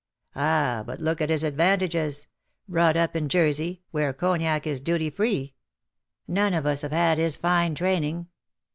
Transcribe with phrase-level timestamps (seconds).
[0.35, 2.25] ''Ah, but look at his advantages—
[2.67, 5.53] brought up in Jersey, where cognac is duty free.
[6.27, 8.25] None of us have had his fine training.